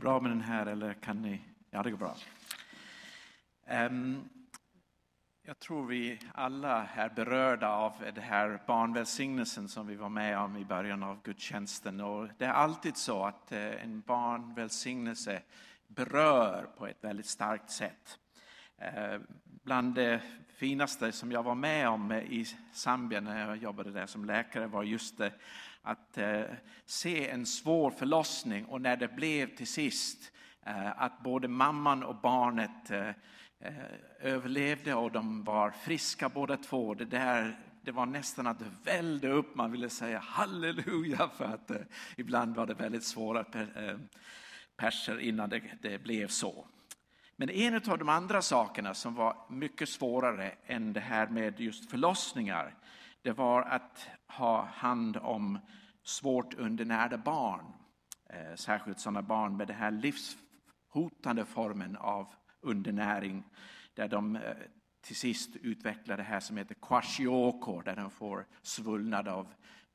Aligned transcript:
bra 0.00 0.20
med 0.20 0.30
den 0.30 0.40
här 0.40 0.66
eller 0.66 0.94
kan 0.94 1.22
ni? 1.22 1.40
Ja, 1.70 1.82
det 1.82 1.90
går 1.90 1.98
bra. 1.98 2.14
Um, 3.70 4.28
jag 5.42 5.58
tror 5.58 5.86
vi 5.86 6.18
alla 6.34 6.86
är 6.94 7.08
berörda 7.08 7.68
av 7.68 7.92
den 8.14 8.24
här 8.24 8.60
barnvälsignelsen 8.66 9.68
som 9.68 9.86
vi 9.86 9.96
var 9.96 10.08
med 10.08 10.38
om 10.38 10.56
i 10.56 10.64
början 10.64 11.02
av 11.02 11.22
gudstjänsten. 11.22 12.00
Och 12.00 12.28
det 12.38 12.44
är 12.44 12.52
alltid 12.52 12.96
så 12.96 13.24
att 13.24 13.52
eh, 13.52 13.84
en 13.84 14.00
barnvälsignelse 14.00 15.42
berör 15.86 16.66
på 16.78 16.86
ett 16.86 17.04
väldigt 17.04 17.26
starkt 17.26 17.70
sätt. 17.70 18.18
Ehm, 18.78 19.26
bland 19.44 19.94
det 19.94 20.20
finaste 20.60 21.12
som 21.12 21.32
jag 21.32 21.42
var 21.42 21.54
med 21.54 21.88
om 21.88 22.12
i 22.12 22.46
Zambia 22.72 23.20
när 23.20 23.48
jag 23.48 23.56
jobbade 23.56 23.90
där 23.90 24.06
som 24.06 24.24
läkare 24.24 24.66
var 24.66 24.82
just 24.82 25.18
det 25.18 25.32
att 25.82 26.18
eh, 26.18 26.42
se 26.84 27.28
en 27.28 27.46
svår 27.46 27.90
förlossning 27.90 28.64
och 28.64 28.80
när 28.80 28.96
det 28.96 29.08
blev 29.08 29.56
till 29.56 29.66
sist 29.66 30.32
eh, 30.66 31.02
att 31.02 31.22
både 31.22 31.48
mamman 31.48 32.02
och 32.02 32.16
barnet 32.16 32.90
eh, 32.90 33.10
överlevde 34.20 34.94
och 34.94 35.12
de 35.12 35.44
var 35.44 35.70
friska 35.70 36.28
båda 36.28 36.56
två. 36.56 36.94
Det, 36.94 37.04
där, 37.04 37.60
det 37.82 37.92
var 37.92 38.06
nästan 38.06 38.46
att 38.46 38.58
det 38.58 38.72
välde 38.84 39.28
upp, 39.28 39.54
man 39.54 39.72
ville 39.72 39.88
säga 39.88 40.18
halleluja 40.18 41.28
för 41.36 41.44
att 41.44 41.70
ibland 42.16 42.56
var 42.56 42.66
det 42.66 42.74
väldigt 42.74 43.04
svåra 43.04 43.44
perser 44.76 45.20
innan 45.20 45.50
det, 45.50 45.62
det 45.82 45.98
blev 45.98 46.28
så. 46.28 46.66
Men 47.40 47.50
en 47.50 47.74
av 47.74 47.98
de 47.98 48.08
andra 48.08 48.42
sakerna 48.42 48.94
som 48.94 49.14
var 49.14 49.36
mycket 49.48 49.88
svårare 49.88 50.52
än 50.66 50.92
det 50.92 51.00
här 51.00 51.26
med 51.26 51.60
just 51.60 51.90
förlossningar, 51.90 52.74
det 53.22 53.32
var 53.32 53.62
att 53.62 54.08
ha 54.26 54.64
hand 54.64 55.16
om 55.16 55.58
svårt 56.02 56.54
undernärda 56.54 57.18
barn. 57.18 57.64
Eh, 58.30 58.54
särskilt 58.54 59.00
sådana 59.00 59.22
barn 59.22 59.56
med 59.56 59.66
den 59.66 59.76
här 59.76 59.90
livshotande 59.90 61.44
formen 61.44 61.96
av 61.96 62.28
undernäring 62.60 63.44
där 63.94 64.08
de 64.08 64.36
eh, 64.36 64.42
till 65.00 65.16
sist 65.16 65.56
utvecklar 65.56 66.16
det 66.16 66.22
här 66.22 66.40
som 66.40 66.56
heter 66.56 66.74
kwashiorkor 66.74 67.82
där 67.82 67.96
de 67.96 68.10
får 68.10 68.46
svullnad 68.62 69.28
av 69.28 69.48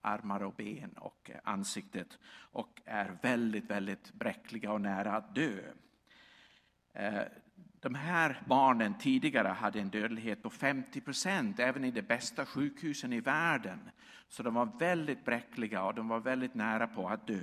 armar 0.00 0.42
och 0.42 0.54
ben 0.54 0.92
och 0.92 1.30
eh, 1.30 1.40
ansiktet 1.44 2.18
och 2.52 2.80
är 2.84 3.18
väldigt, 3.22 3.70
väldigt 3.70 4.12
bräckliga 4.12 4.72
och 4.72 4.80
nära 4.80 5.12
att 5.12 5.34
dö. 5.34 5.72
Eh, 6.92 7.22
de 7.80 7.94
här 7.94 8.42
barnen 8.46 8.98
tidigare 8.98 9.48
hade 9.48 9.80
en 9.80 9.90
dödlighet 9.90 10.42
på 10.42 10.50
50 10.50 11.00
procent, 11.00 11.60
även 11.60 11.84
i 11.84 11.90
de 11.90 12.02
bästa 12.02 12.46
sjukhusen 12.46 13.12
i 13.12 13.20
världen. 13.20 13.90
Så 14.28 14.42
de 14.42 14.54
var 14.54 14.78
väldigt 14.78 15.24
bräckliga 15.24 15.84
och 15.84 15.94
de 15.94 16.08
var 16.08 16.20
väldigt 16.20 16.54
nära 16.54 16.86
på 16.86 17.08
att 17.08 17.26
dö. 17.26 17.42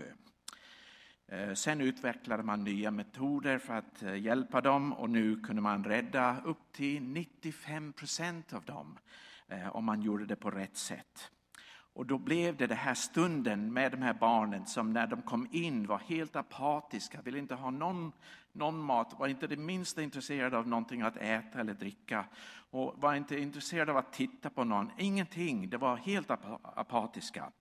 Eh, 1.27 1.53
sen 1.53 1.81
utvecklade 1.81 2.43
man 2.43 2.63
nya 2.63 2.91
metoder 2.91 3.57
för 3.57 3.73
att 3.73 4.03
eh, 4.03 4.15
hjälpa 4.15 4.61
dem 4.61 4.93
och 4.93 5.09
nu 5.09 5.39
kunde 5.39 5.61
man 5.61 5.83
rädda 5.83 6.41
upp 6.45 6.73
till 6.73 7.03
95 7.03 7.93
procent 7.93 8.53
av 8.53 8.65
dem 8.65 8.97
om 9.71 9.85
man 9.85 10.01
gjorde 10.01 10.25
det 10.25 10.35
på 10.35 10.51
rätt 10.51 10.77
sätt. 10.77 11.31
Och 11.97 12.05
då 12.05 12.17
blev 12.17 12.57
det 12.57 12.67
den 12.67 12.77
här 12.77 12.93
stunden 12.93 13.73
med 13.73 13.91
de 13.91 14.01
här 14.01 14.13
barnen 14.13 14.65
som 14.65 14.93
när 14.93 15.07
de 15.07 15.21
kom 15.21 15.47
in 15.51 15.87
var 15.87 15.97
helt 15.97 16.35
apatiska, 16.35 17.21
ville 17.21 17.39
inte 17.39 17.55
ha 17.55 17.69
någon, 17.69 18.11
någon 18.51 18.79
mat, 18.79 19.15
var 19.19 19.27
inte 19.27 19.47
det 19.47 19.57
minsta 19.57 20.01
intresserade 20.01 20.57
av 20.57 20.67
någonting 20.67 21.01
att 21.01 21.17
äta 21.17 21.59
eller 21.59 21.73
dricka 21.73 22.25
och 22.71 22.93
var 22.97 23.15
inte 23.15 23.39
intresserade 23.39 23.91
av 23.91 23.97
att 23.97 24.13
titta 24.13 24.49
på 24.49 24.63
någon, 24.63 24.91
ingenting, 24.97 25.69
det 25.69 25.77
var 25.77 25.95
helt 25.95 26.31
apatiska. 26.61 27.51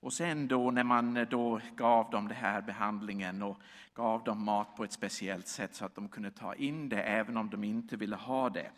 Och 0.00 0.12
sen 0.12 0.48
då 0.48 0.70
när 0.70 0.84
man 0.84 1.26
då 1.30 1.60
gav 1.76 2.10
dem 2.10 2.28
den 2.28 2.36
här 2.36 2.62
behandlingen 2.62 3.42
och 3.42 3.60
gav 3.94 4.24
dem 4.24 4.44
mat 4.44 4.76
på 4.76 4.84
ett 4.84 4.92
speciellt 4.92 5.48
sätt 5.48 5.74
så 5.74 5.84
att 5.84 5.94
de 5.94 6.08
kunde 6.08 6.30
ta 6.30 6.54
in 6.54 6.88
det 6.88 7.02
även 7.02 7.36
om 7.36 7.50
de 7.50 7.64
inte 7.64 7.96
ville 7.96 8.16
ha 8.16 8.50
det 8.50 8.70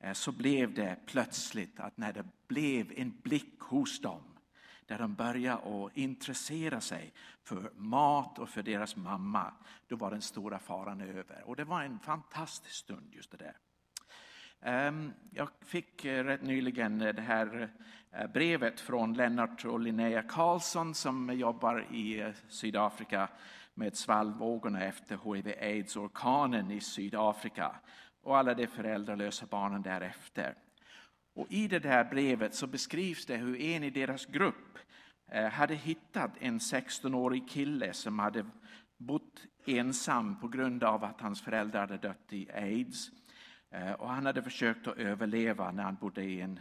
Eh, 0.00 0.12
så 0.12 0.32
blev 0.32 0.74
det 0.74 0.96
plötsligt 1.06 1.80
att 1.80 1.96
när 1.96 2.12
det 2.12 2.24
blev 2.46 2.92
en 2.96 3.14
blick 3.22 3.60
hos 3.60 4.00
dem 4.00 4.22
där 4.86 4.98
de 4.98 5.14
började 5.14 5.84
att 5.86 5.96
intressera 5.96 6.80
sig 6.80 7.12
för 7.42 7.72
mat 7.76 8.38
och 8.38 8.48
för 8.48 8.62
deras 8.62 8.96
mamma, 8.96 9.52
då 9.88 9.96
var 9.96 10.10
den 10.10 10.22
stora 10.22 10.58
faran 10.58 11.00
över. 11.00 11.42
Och 11.44 11.56
det 11.56 11.64
var 11.64 11.82
en 11.82 11.98
fantastisk 11.98 12.74
stund 12.74 13.14
just 13.14 13.30
det 13.30 13.36
där. 13.36 13.56
Ehm, 14.60 15.12
jag 15.30 15.48
fick 15.60 16.04
eh, 16.04 16.24
rätt 16.24 16.42
nyligen 16.42 17.00
eh, 17.00 17.14
det 17.14 17.22
här 17.22 17.70
brevet 18.32 18.80
från 18.80 19.14
Lennart 19.14 19.64
och 19.64 19.80
Linnea 19.80 20.22
Karlsson 20.22 20.94
som 20.94 21.38
jobbar 21.38 21.94
i 21.94 22.32
Sydafrika 22.48 23.28
med 23.74 23.96
svallvågorna 23.96 24.84
efter 24.84 25.18
hiv-aids-orkanen 25.24 26.70
i 26.70 26.80
Sydafrika 26.80 27.76
och 28.24 28.38
alla 28.38 28.54
de 28.54 28.66
föräldralösa 28.66 29.46
barnen 29.46 29.82
därefter. 29.82 30.54
Och 31.34 31.46
I 31.50 31.68
det 31.68 31.78
där 31.78 32.04
brevet 32.04 32.54
så 32.54 32.66
beskrivs 32.66 33.26
det 33.26 33.36
hur 33.36 33.60
en 33.60 33.84
i 33.84 33.90
deras 33.90 34.26
grupp 34.26 34.78
eh, 35.30 35.48
hade 35.48 35.74
hittat 35.74 36.30
en 36.38 36.58
16-årig 36.58 37.48
kille 37.48 37.92
som 37.92 38.18
hade 38.18 38.46
bott 38.96 39.46
ensam 39.66 40.40
på 40.40 40.48
grund 40.48 40.84
av 40.84 41.04
att 41.04 41.20
hans 41.20 41.42
föräldrar 41.42 41.80
hade 41.80 41.96
dött 41.96 42.32
i 42.32 42.50
aids. 42.50 43.10
Eh, 43.70 43.92
och 43.92 44.08
han 44.08 44.26
hade 44.26 44.42
försökt 44.42 44.86
att 44.86 44.96
överleva 44.96 45.72
när 45.72 45.82
han 45.82 45.94
bodde 45.94 46.24
i 46.24 46.40
en, 46.40 46.60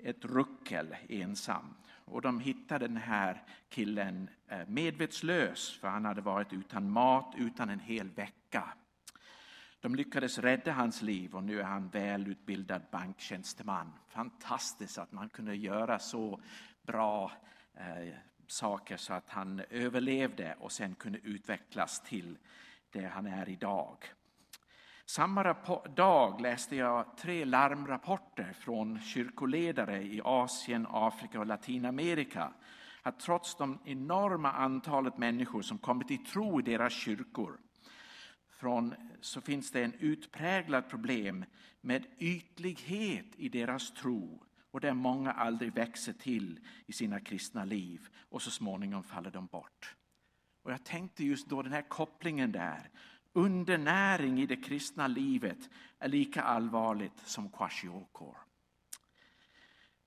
ett 0.00 0.24
ruckel 0.24 0.96
ensam. 1.08 1.74
Och 2.04 2.22
de 2.22 2.40
hittade 2.40 2.88
den 2.88 2.96
här 2.96 3.42
killen 3.68 4.30
eh, 4.48 4.66
medvetslös 4.66 5.78
för 5.80 5.88
han 5.88 6.04
hade 6.04 6.20
varit 6.20 6.52
utan 6.52 6.90
mat 6.90 7.34
utan 7.36 7.70
en 7.70 7.80
hel 7.80 8.08
vecka. 8.08 8.64
De 9.80 9.94
lyckades 9.94 10.38
rädda 10.38 10.72
hans 10.72 11.02
liv 11.02 11.34
och 11.34 11.44
nu 11.44 11.60
är 11.60 11.64
han 11.64 11.88
välutbildad 11.88 12.82
banktjänsteman. 12.90 13.92
Fantastiskt 14.08 14.98
att 14.98 15.12
man 15.12 15.28
kunde 15.28 15.56
göra 15.56 15.98
så 15.98 16.40
bra 16.82 17.32
eh, 17.74 18.14
saker 18.46 18.96
så 18.96 19.12
att 19.14 19.28
han 19.28 19.62
överlevde 19.70 20.56
och 20.60 20.72
sen 20.72 20.94
kunde 20.94 21.18
utvecklas 21.18 22.00
till 22.00 22.38
det 22.90 23.06
han 23.06 23.26
är 23.26 23.48
idag. 23.48 23.96
Samma 25.06 25.54
dag 25.96 26.40
läste 26.40 26.76
jag 26.76 27.16
tre 27.16 27.44
larmrapporter 27.44 28.52
från 28.52 29.00
kyrkoledare 29.00 30.02
i 30.02 30.20
Asien, 30.24 30.86
Afrika 30.90 31.40
och 31.40 31.46
Latinamerika 31.46 32.52
att 33.02 33.20
trots 33.20 33.56
de 33.56 33.78
enorma 33.84 34.52
antalet 34.52 35.18
människor 35.18 35.62
som 35.62 35.78
kommit 35.78 36.08
till 36.08 36.24
tro 36.24 36.60
i 36.60 36.62
deras 36.62 36.92
kyrkor 36.92 37.58
från, 38.58 38.94
så 39.20 39.40
finns 39.40 39.70
det 39.70 39.84
en 39.84 39.94
utpräglad 39.94 40.88
problem 40.88 41.44
med 41.80 42.06
ytlighet 42.18 43.26
i 43.36 43.48
deras 43.48 43.90
tro 43.90 44.42
och 44.70 44.80
där 44.80 44.94
många 44.94 45.32
aldrig 45.32 45.74
växer 45.74 46.12
till 46.12 46.60
i 46.86 46.92
sina 46.92 47.20
kristna 47.20 47.64
liv 47.64 48.08
och 48.28 48.42
så 48.42 48.50
småningom 48.50 49.02
faller 49.02 49.30
de 49.30 49.46
bort. 49.46 49.96
Och 50.62 50.72
jag 50.72 50.84
tänkte 50.84 51.24
just 51.24 51.48
då 51.48 51.62
den 51.62 51.72
här 51.72 51.88
kopplingen 51.88 52.52
där. 52.52 52.90
Undernäring 53.32 54.40
i 54.40 54.46
det 54.46 54.56
kristna 54.56 55.06
livet 55.06 55.70
är 55.98 56.08
lika 56.08 56.42
allvarligt 56.42 57.18
som 57.24 57.48
kwashiorkor. 57.48 58.36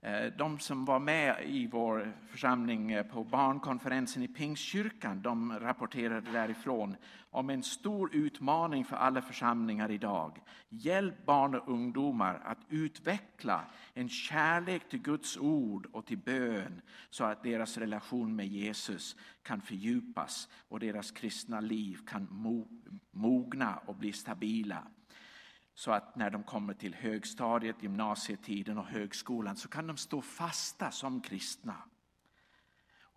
Eh, 0.03 0.33
de 0.37 0.59
som 0.59 0.85
var 0.85 0.99
med 0.99 1.43
i 1.45 1.67
vår 1.67 2.13
församling 2.27 2.91
eh, 2.91 3.03
på 3.05 3.23
barnkonferensen 3.23 4.23
i 4.23 4.27
Pingstkyrkan 4.27 5.21
de 5.21 5.59
rapporterade 5.59 6.31
därifrån 6.31 6.95
om 7.29 7.49
en 7.49 7.63
stor 7.63 8.15
utmaning 8.15 8.85
för 8.85 8.95
alla 8.95 9.21
församlingar 9.21 9.91
idag. 9.91 10.41
Hjälp 10.69 11.25
barn 11.25 11.55
och 11.55 11.69
ungdomar 11.69 12.41
att 12.45 12.57
utveckla 12.69 13.65
en 13.93 14.09
kärlek 14.09 14.89
till 14.89 15.01
Guds 15.01 15.37
ord 15.37 15.87
och 15.91 16.05
till 16.05 16.17
bön 16.17 16.81
så 17.09 17.23
att 17.23 17.43
deras 17.43 17.77
relation 17.77 18.35
med 18.35 18.47
Jesus 18.47 19.15
kan 19.43 19.61
fördjupas 19.61 20.49
och 20.69 20.79
deras 20.79 21.11
kristna 21.11 21.59
liv 21.59 21.99
kan 22.07 22.27
mogna 23.11 23.77
och 23.85 23.95
bli 23.95 24.13
stabila. 24.13 24.87
Så 25.75 25.91
att 25.91 26.15
när 26.15 26.29
de 26.29 26.43
kommer 26.43 26.73
till 26.73 26.95
högstadiet, 26.95 27.83
gymnasietiden 27.83 28.77
och 28.77 28.85
högskolan 28.85 29.55
så 29.55 29.67
kan 29.67 29.87
de 29.87 29.97
stå 29.97 30.21
fasta 30.21 30.91
som 30.91 31.21
kristna. 31.21 31.75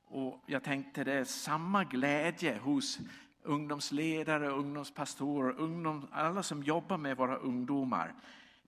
Och 0.06 0.45
jag 0.47 0.62
tänkte 0.62 1.05
det 1.05 1.12
är 1.12 1.25
samma 1.25 1.85
glädje 1.85 2.59
hos 2.59 2.99
ungdomsledare, 3.43 4.49
ungdomspastorer, 4.49 5.59
ungdom, 5.59 6.06
alla 6.12 6.43
som 6.43 6.62
jobbar 6.62 6.99
med 6.99 7.17
våra 7.17 7.37
ungdomar. 7.37 8.15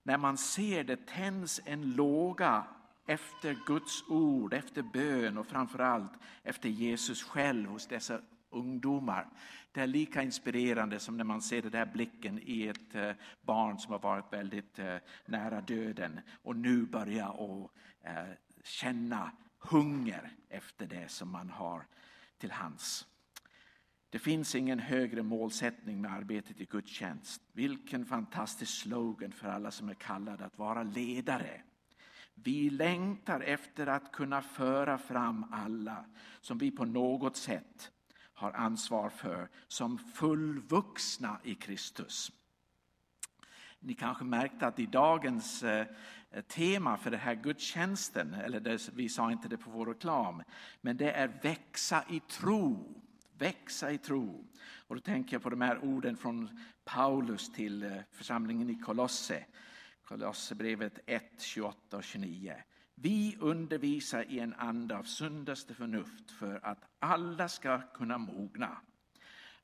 När 0.03 0.17
man 0.17 0.37
ser 0.37 0.83
det 0.83 1.07
tänds 1.07 1.61
en 1.65 1.91
låga 1.91 2.63
efter 3.05 3.57
Guds 3.65 4.03
ord, 4.07 4.53
efter 4.53 4.81
bön 4.81 5.37
och 5.37 5.47
framförallt 5.47 6.11
efter 6.43 6.69
Jesus 6.69 7.23
själv 7.23 7.69
hos 7.69 7.87
dessa 7.87 8.21
ungdomar. 8.49 9.29
Det 9.71 9.81
är 9.81 9.87
lika 9.87 10.23
inspirerande 10.23 10.99
som 10.99 11.17
när 11.17 11.23
man 11.23 11.41
ser 11.41 11.61
den 11.61 11.71
där 11.71 11.85
blicken 11.85 12.39
i 12.43 12.67
ett 12.67 12.95
eh, 12.95 13.11
barn 13.41 13.79
som 13.79 13.91
har 13.91 13.99
varit 13.99 14.33
väldigt 14.33 14.79
eh, 14.79 14.95
nära 15.25 15.61
döden 15.61 16.19
och 16.41 16.55
nu 16.55 16.85
börjar 16.85 17.29
att 17.29 17.71
eh, 18.03 18.33
känna 18.63 19.31
hunger 19.59 20.31
efter 20.49 20.87
det 20.87 21.11
som 21.11 21.31
man 21.31 21.49
har 21.49 21.85
till 22.37 22.51
hands. 22.51 23.07
Det 24.09 24.19
finns 24.19 24.55
ingen 24.55 24.79
högre 24.79 25.23
målsättning 25.23 26.01
med 26.01 26.13
arbetet 26.13 26.61
i 26.61 26.65
gudstjänst. 26.65 27.41
Vilken 27.53 28.05
fantastisk 28.05 28.81
slogan 28.81 29.31
för 29.31 29.47
alla 29.47 29.71
som 29.71 29.89
är 29.89 29.93
kallade 29.93 30.45
att 30.45 30.57
vara 30.57 30.83
ledare. 30.83 31.61
Vi 32.33 32.69
längtar 32.69 33.41
efter 33.41 33.87
att 33.87 34.11
kunna 34.11 34.41
föra 34.41 34.97
fram 34.97 35.45
alla 35.51 36.05
som 36.41 36.57
vi 36.57 36.71
på 36.71 36.85
något 36.85 37.37
sätt 37.37 37.91
har 38.37 38.51
ansvar 38.51 39.09
för 39.09 39.49
som 39.67 39.97
fullvuxna 39.97 41.39
i 41.43 41.55
Kristus. 41.55 42.31
Ni 43.79 43.93
kanske 43.93 44.23
märkte 44.23 44.67
att 44.67 44.79
i 44.79 44.85
dagens 44.85 45.63
eh, 45.63 45.85
tema 46.47 46.97
för 46.97 47.11
den 47.11 47.19
här 47.19 47.35
gudstjänsten, 47.35 48.33
eller 48.33 48.59
det, 48.59 48.89
vi 48.93 49.09
sa 49.09 49.31
inte 49.31 49.47
det 49.47 49.57
på 49.57 49.71
vår 49.71 49.85
reklam, 49.85 50.43
men 50.81 50.97
det 50.97 51.11
är 51.11 51.27
växa 51.43 52.03
i 52.09 52.19
tro. 52.19 53.01
Växa 53.37 53.91
i 53.91 53.97
tro. 53.97 54.47
Och 54.87 54.95
då 54.95 55.01
tänker 55.01 55.35
jag 55.35 55.43
på 55.43 55.49
de 55.49 55.61
här 55.61 55.83
orden 55.83 56.17
från 56.17 56.59
Paulus 56.85 57.51
till 57.51 57.83
eh, 57.83 57.97
församlingen 58.11 58.69
i 58.69 58.75
Kolosse. 58.75 59.45
Kolosserbrevet 60.03 60.99
1, 61.05 61.23
28 61.41 61.97
och 61.97 62.03
29. 62.03 62.55
Vi 62.99 63.37
undervisar 63.39 64.25
i 64.29 64.39
en 64.39 64.53
anda 64.53 64.97
av 64.97 65.03
sundaste 65.03 65.73
förnuft 65.73 66.31
för 66.31 66.65
att 66.65 66.83
alla 66.99 67.49
ska 67.49 67.81
kunna 67.81 68.17
mogna. 68.17 68.77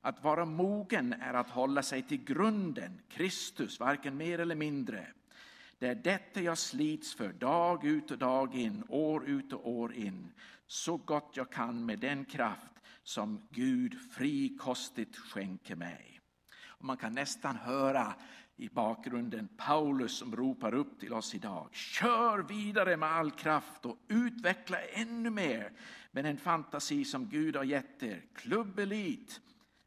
Att 0.00 0.24
vara 0.24 0.44
mogen 0.44 1.12
är 1.12 1.34
att 1.34 1.50
hålla 1.50 1.82
sig 1.82 2.02
till 2.02 2.24
grunden, 2.24 3.00
Kristus, 3.08 3.80
varken 3.80 4.16
mer 4.16 4.38
eller 4.38 4.54
mindre. 4.54 5.06
Det 5.78 5.86
är 5.86 5.94
detta 5.94 6.40
jag 6.40 6.58
slits 6.58 7.14
för 7.14 7.32
dag 7.32 7.84
ut 7.84 8.10
och 8.10 8.18
dag 8.18 8.54
in, 8.54 8.84
år 8.88 9.28
ut 9.28 9.52
och 9.52 9.68
år 9.70 9.94
in, 9.94 10.32
så 10.66 10.96
gott 10.96 11.32
jag 11.34 11.52
kan 11.52 11.86
med 11.86 11.98
den 11.98 12.24
kraft 12.24 12.72
som 13.02 13.48
Gud 13.50 14.12
frikostigt 14.12 15.16
skänker 15.16 15.76
mig. 15.76 16.20
Och 16.66 16.84
man 16.84 16.96
kan 16.96 17.12
nästan 17.12 17.56
höra 17.56 18.14
i 18.56 18.68
bakgrunden 18.68 19.48
Paulus 19.56 20.18
som 20.18 20.36
ropar 20.36 20.74
upp 20.74 21.00
till 21.00 21.12
oss 21.12 21.34
idag. 21.34 21.68
Kör 21.72 22.38
vidare 22.38 22.96
med 22.96 23.12
all 23.12 23.30
kraft 23.30 23.86
och 23.86 23.98
utveckla 24.08 24.80
ännu 24.80 25.30
mer 25.30 25.72
med 26.10 26.24
den 26.24 26.36
fantasi 26.36 27.04
som 27.04 27.28
Gud 27.28 27.56
har 27.56 27.64
gett 27.64 28.02
er. 28.02 28.22
Klubbelit, 28.34 29.40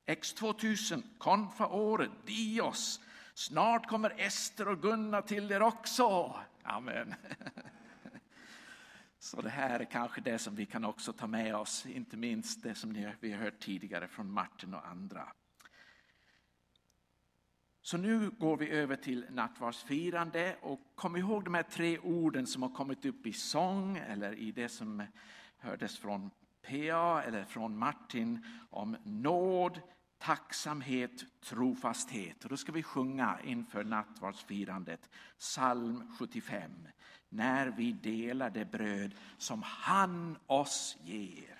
X2000, 0.06 1.04
Konfa-året, 1.18 2.12
Dios. 2.26 3.02
Snart 3.34 3.88
kommer 3.88 4.14
Ester 4.18 4.68
och 4.68 4.82
Gunnar 4.82 5.22
till 5.22 5.52
er 5.52 5.62
också. 5.62 6.36
Amen. 6.64 7.14
Så 9.20 9.42
det 9.42 9.50
här 9.50 9.80
är 9.80 9.86
kanske 9.86 10.22
det 10.22 10.40
som 10.40 10.56
vi 10.56 10.66
kan 10.66 10.86
också 10.86 11.14
ta 11.14 11.28
med 11.28 11.56
oss, 11.56 11.86
inte 11.86 12.18
minst 12.18 12.64
det 12.64 12.76
som 12.76 13.14
vi 13.20 13.32
har 13.32 13.40
hört 13.40 13.60
tidigare 13.60 14.08
från 14.08 14.32
Martin 14.32 14.74
och 14.74 14.88
andra. 14.88 15.32
Så 17.88 17.98
nu 17.98 18.30
går 18.30 18.58
vi 18.58 18.70
över 18.70 18.96
till 18.96 19.26
nattvardsfirande 19.30 20.56
och 20.62 20.80
kom 20.96 21.16
ihåg 21.16 21.44
de 21.44 21.54
här 21.54 21.64
tre 21.64 22.00
orden 22.00 22.48
som 22.48 22.62
har 22.62 22.70
kommit 22.70 23.06
upp 23.06 23.26
i 23.26 23.34
sång 23.34 23.98
eller 23.98 24.34
i 24.34 24.52
det 24.52 24.70
som 24.70 25.04
hördes 25.58 25.98
från 25.98 26.30
PA 26.68 27.24
eller 27.24 27.44
från 27.44 27.78
Martin 27.78 28.46
om 28.70 28.98
nåd, 29.04 29.82
tacksamhet, 30.18 31.42
trofasthet. 31.42 32.44
Och 32.44 32.50
då 32.50 32.58
ska 32.58 32.72
vi 32.72 32.84
sjunga 32.84 33.40
inför 33.44 33.84
nattvardsfirandet 33.84 35.10
psalm 35.38 36.12
75. 36.20 36.72
När 37.30 37.68
vi 37.68 37.92
delar 37.92 38.50
det 38.50 38.72
bröd 38.72 39.16
som 39.38 39.62
han 39.64 40.38
oss 40.48 40.98
ger. 41.04 41.57